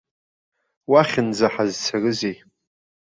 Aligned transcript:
Уахьынӡа 0.91 1.47
ҳазцарызеи. 1.53 2.35